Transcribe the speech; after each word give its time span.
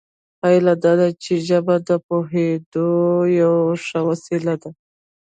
پایله 0.39 0.73
دا 0.83 0.91
ده 0.99 1.07
چې 1.23 1.33
ژبه 1.47 1.75
د 1.87 1.89
پوهاوي 2.05 2.49
یوه 3.41 3.73
ښه 3.85 3.99
وسیله 4.09 4.53
ده 4.61 4.69